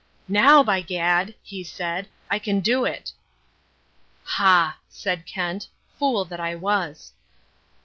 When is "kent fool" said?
5.27-6.25